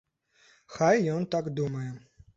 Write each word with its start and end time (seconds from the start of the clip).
Хай 0.77 0.97
ён 1.17 1.29
так 1.37 1.51
думае. 1.61 1.87